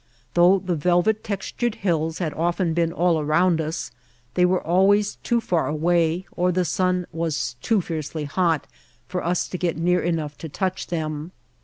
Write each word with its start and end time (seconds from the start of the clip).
Though 0.33 0.57
the 0.57 0.73
velvet 0.75 1.23
textured 1.23 1.75
hills 1.75 2.17
had 2.17 2.33
often 2.33 2.73
been 2.73 2.91
all 2.91 3.19
around 3.19 3.61
us, 3.61 3.91
they 4.33 4.45
were 4.47 4.65
always 4.65 5.17
too 5.17 5.39
far 5.39 5.67
away 5.67 6.25
or 6.35 6.51
the 6.51 6.65
sun 6.65 7.05
was 7.11 7.55
too 7.61 7.81
fiercely 7.81 8.23
hot 8.23 8.65
for 9.07 9.23
us 9.23 9.47
to 9.49 9.59
get 9.59 9.77
near 9.77 10.01
enough 10.01 10.39
to 10.39 10.49
touch 10.49 10.87
them. 10.87 11.33